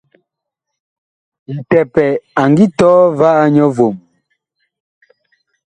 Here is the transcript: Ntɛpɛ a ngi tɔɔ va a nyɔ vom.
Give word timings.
Ntɛpɛ 1.57 2.05
a 2.41 2.43
ngi 2.51 2.65
tɔɔ 2.77 3.01
va 3.19 3.29
a 3.41 3.45
nyɔ 3.53 3.67
vom. 3.75 3.95